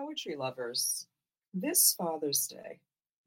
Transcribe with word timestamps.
Poetry 0.00 0.34
lovers, 0.34 1.08
this 1.52 1.94
Father's 1.98 2.46
Day, 2.46 2.80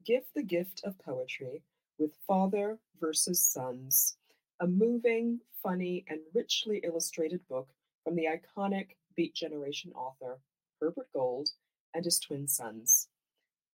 give 0.04 0.24
the 0.34 0.42
gift 0.42 0.80
of 0.82 0.98
poetry 0.98 1.62
with 2.00 2.16
Father 2.26 2.78
versus 3.00 3.44
Sons, 3.44 4.16
a 4.58 4.66
moving, 4.66 5.38
funny, 5.62 6.04
and 6.08 6.18
richly 6.34 6.80
illustrated 6.82 7.46
book 7.48 7.68
from 8.02 8.16
the 8.16 8.24
iconic 8.26 8.96
Beat 9.14 9.36
Generation 9.36 9.92
author 9.92 10.40
Herbert 10.80 11.06
Gold 11.12 11.50
and 11.94 12.04
his 12.04 12.18
twin 12.18 12.48
sons. 12.48 13.06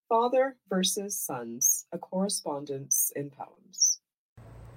Father 0.06 0.56
versus 0.68 1.18
Sons, 1.18 1.86
a 1.92 1.98
correspondence 1.98 3.12
in 3.16 3.30
poems. 3.30 4.00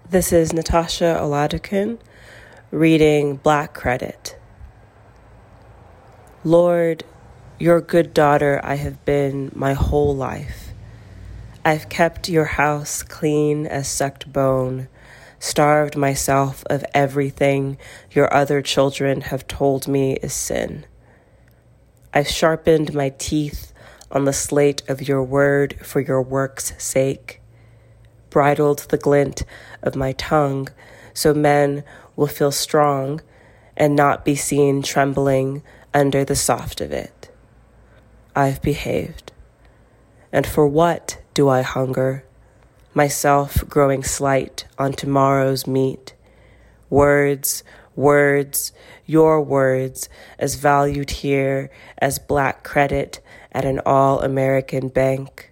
This 0.09 0.31
is 0.31 0.53
Natasha 0.53 1.17
Oladokun 1.19 1.99
reading 2.71 3.35
Black 3.35 3.73
Credit. 3.73 4.39
Lord, 6.45 7.03
your 7.63 7.79
good 7.79 8.13
daughter 8.13 8.59
I 8.61 8.75
have 8.75 9.05
been 9.05 9.49
my 9.55 9.71
whole 9.71 10.13
life. 10.13 10.73
I've 11.63 11.87
kept 11.87 12.27
your 12.27 12.43
house 12.43 13.03
clean 13.03 13.65
as 13.67 13.87
sucked 13.87 14.33
bone, 14.33 14.89
starved 15.39 15.95
myself 15.95 16.65
of 16.69 16.83
everything 16.93 17.77
your 18.11 18.33
other 18.33 18.61
children 18.61 19.21
have 19.21 19.47
told 19.47 19.87
me 19.87 20.15
is 20.15 20.33
sin. 20.33 20.85
I've 22.13 22.27
sharpened 22.27 22.93
my 22.93 23.13
teeth 23.17 23.71
on 24.11 24.25
the 24.25 24.33
slate 24.33 24.83
of 24.89 25.07
your 25.07 25.23
word 25.23 25.79
for 25.85 26.01
your 26.01 26.21
work's 26.21 26.73
sake, 26.83 27.39
bridled 28.29 28.79
the 28.89 28.97
glint 28.97 29.43
of 29.81 29.95
my 29.95 30.11
tongue 30.11 30.67
so 31.13 31.33
men 31.33 31.85
will 32.17 32.27
feel 32.27 32.51
strong 32.51 33.21
and 33.77 33.95
not 33.95 34.25
be 34.25 34.35
seen 34.35 34.81
trembling 34.81 35.63
under 35.93 36.25
the 36.25 36.35
soft 36.35 36.81
of 36.81 36.91
it. 36.91 37.29
I've 38.35 38.61
behaved. 38.61 39.31
And 40.31 40.47
for 40.47 40.65
what 40.65 41.21
do 41.33 41.49
I 41.49 41.61
hunger? 41.61 42.25
Myself 42.93 43.67
growing 43.69 44.03
slight 44.03 44.65
on 44.77 44.93
tomorrow's 44.93 45.67
meat. 45.67 46.13
Words, 46.89 47.63
words, 47.95 48.71
your 49.05 49.41
words, 49.41 50.09
as 50.39 50.55
valued 50.55 51.09
here 51.09 51.69
as 51.97 52.19
black 52.19 52.63
credit 52.63 53.19
at 53.51 53.65
an 53.65 53.79
all 53.85 54.21
American 54.21 54.87
bank. 54.87 55.51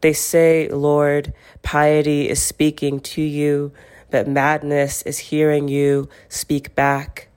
They 0.00 0.12
say, 0.12 0.68
Lord, 0.68 1.32
piety 1.62 2.28
is 2.28 2.42
speaking 2.42 3.00
to 3.00 3.22
you, 3.22 3.72
but 4.10 4.28
madness 4.28 5.02
is 5.02 5.18
hearing 5.18 5.68
you 5.68 6.08
speak 6.28 6.74
back. 6.74 7.28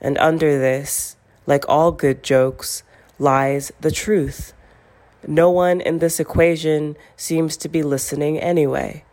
And 0.00 0.18
under 0.18 0.58
this, 0.58 1.16
like 1.46 1.64
all 1.68 1.92
good 1.92 2.22
jokes, 2.22 2.82
lies 3.18 3.72
the 3.80 3.90
truth. 3.90 4.52
No 5.26 5.50
one 5.50 5.80
in 5.80 5.98
this 5.98 6.20
equation 6.20 6.96
seems 7.16 7.56
to 7.58 7.68
be 7.68 7.82
listening 7.82 8.38
anyway. 8.38 9.04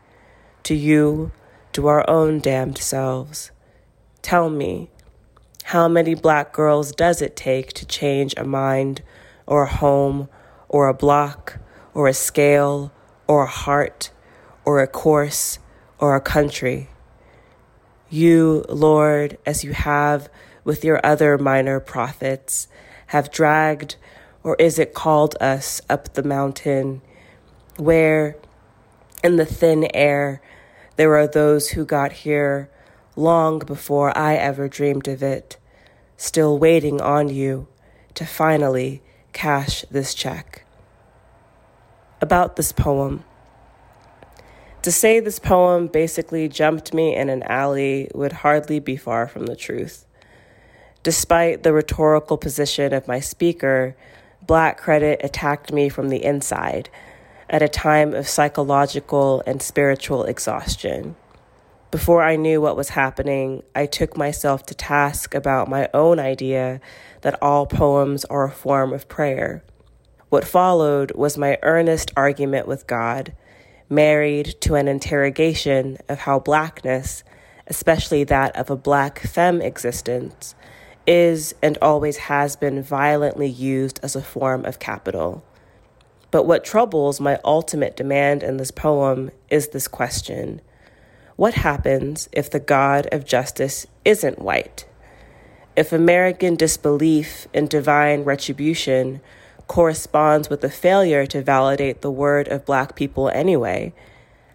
To 0.64 0.76
you, 0.76 1.32
to 1.74 1.88
our 1.88 2.10
own 2.10 2.40
damned 2.40 2.78
selves. 2.78 3.52
Tell 4.22 4.50
me, 4.50 4.90
how 5.66 5.88
many 5.88 6.14
black 6.14 6.54
girls 6.54 6.92
does 6.92 7.22
it 7.22 7.36
take 7.36 7.74
to 7.74 7.86
change 7.86 8.34
a 8.38 8.44
mind, 8.44 9.02
or 9.48 9.64
a 9.64 9.74
home, 9.74 10.30
or 10.70 10.88
a 10.88 10.94
block, 10.94 11.60
or 11.94 12.08
a 12.08 12.14
scale, 12.14 12.92
or 13.28 13.44
a 13.44 13.50
heart, 13.50 14.12
or 14.64 14.80
a 14.80 14.88
course, 14.88 15.60
or 15.98 16.16
a 16.16 16.22
country? 16.22 16.90
You, 18.10 18.64
Lord, 18.70 19.38
as 19.46 19.64
you 19.64 19.74
have 19.74 20.30
with 20.64 20.84
your 20.84 21.04
other 21.04 21.38
minor 21.38 21.80
prophets, 21.80 22.68
have 23.08 23.32
dragged, 23.32 23.96
or 24.44 24.56
is 24.60 24.80
it 24.80 24.94
called 24.94 25.36
us 25.42 25.82
up 25.90 26.14
the 26.14 26.24
mountain, 26.24 27.02
where 27.78 28.36
in 29.24 29.38
the 29.38 29.46
thin 29.46 29.88
air 29.94 30.42
there 30.96 31.16
are 31.16 31.28
those 31.28 31.70
who 31.70 31.86
got 31.86 32.12
here 32.12 32.70
long 33.16 33.60
before 33.60 34.16
I 34.18 34.36
ever 34.36 34.68
dreamed 34.68 35.08
of 35.08 35.24
it, 35.24 35.58
still 36.18 36.58
waiting 36.58 37.02
on 37.02 37.30
you 37.30 37.68
to 38.14 38.26
finally 38.26 39.02
cash 39.34 39.84
this 39.92 40.14
check. 40.14 40.66
About 42.22 42.56
this 42.56 42.72
poem. 42.72 43.24
To 44.84 44.92
say 44.92 45.20
this 45.20 45.40
poem 45.40 45.88
basically 45.88 46.48
jumped 46.48 46.94
me 46.94 47.16
in 47.16 47.30
an 47.30 47.44
alley 47.44 48.10
would 48.14 48.32
hardly 48.32 48.80
be 48.80 48.96
far 48.96 49.28
from 49.28 49.48
the 49.48 49.56
truth. 49.56 50.06
Despite 51.06 51.62
the 51.62 51.72
rhetorical 51.72 52.36
position 52.36 52.92
of 52.92 53.08
my 53.08 53.20
speaker, 53.20 53.96
Black 54.42 54.80
credit 54.80 55.22
attacked 55.24 55.72
me 55.72 55.88
from 55.88 56.10
the 56.10 56.24
inside 56.24 56.90
at 57.48 57.62
a 57.62 57.68
time 57.68 58.16
of 58.16 58.28
psychological 58.28 59.44
and 59.46 59.62
spiritual 59.62 60.24
exhaustion. 60.24 61.16
Before 61.92 62.24
I 62.24 62.38
knew 62.38 62.60
what 62.60 62.76
was 62.76 62.90
happening, 62.90 63.62
I 63.76 63.86
took 63.86 64.18
myself 64.18 64.66
to 64.66 64.74
task 64.74 65.36
about 65.36 65.70
my 65.70 65.90
own 65.94 66.18
idea 66.18 66.82
that 67.22 67.38
all 67.40 67.68
poems 67.68 68.26
are 68.26 68.46
a 68.46 68.52
form 68.52 68.92
of 68.92 69.08
prayer. 69.08 69.64
What 70.30 70.44
followed 70.44 71.12
was 71.12 71.38
my 71.38 71.60
earnest 71.62 72.14
argument 72.18 72.68
with 72.68 72.88
God, 72.88 73.36
married 73.92 74.56
to 74.62 74.74
an 74.74 74.88
interrogation 74.88 76.00
of 76.10 76.18
how 76.18 76.40
blackness, 76.40 77.24
especially 77.68 78.24
that 78.24 78.56
of 78.56 78.72
a 78.72 78.76
black 78.76 79.20
femme 79.20 79.62
existence, 79.62 80.56
is 81.08 81.54
and 81.62 81.78
always 81.82 82.18
has 82.18 82.56
been 82.56 82.82
violently 82.82 83.50
used 83.50 84.00
as 84.04 84.16
a 84.16 84.22
form 84.22 84.66
of 84.66 84.80
capital. 84.80 85.44
But 86.32 86.46
what 86.46 86.66
troubles 86.66 87.22
my 87.22 87.40
ultimate 87.46 87.96
demand 87.96 88.44
in 88.44 88.58
this 88.58 88.72
poem 88.72 89.32
is 89.50 89.70
this 89.70 89.88
question 89.88 90.62
What 91.36 91.54
happens 91.54 92.28
if 92.32 92.50
the 92.50 92.60
God 92.60 93.08
of 93.12 93.26
justice 93.26 93.88
isn't 94.04 94.40
white? 94.40 94.86
If 95.76 95.92
American 95.92 96.56
disbelief 96.56 97.48
in 97.54 97.68
divine 97.68 98.24
retribution 98.24 99.22
corresponds 99.68 100.50
with 100.50 100.62
the 100.62 100.70
failure 100.70 101.26
to 101.26 101.42
validate 101.42 102.02
the 102.02 102.12
word 102.12 102.48
of 102.48 102.66
Black 102.66 102.96
people 102.96 103.30
anyway, 103.30 103.94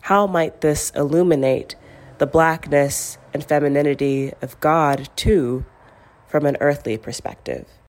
how 0.03 0.27
might 0.27 0.61
this 0.63 0.91
illuminate 0.91 1.77
the 2.19 2.27
blackness 2.27 3.19
and 3.35 3.45
femininity 3.45 4.33
of 4.41 4.59
God 4.61 5.09
too? 5.17 5.65
From 6.31 6.47
an 6.47 6.57
earthly 6.61 6.97
perspective. 6.97 7.67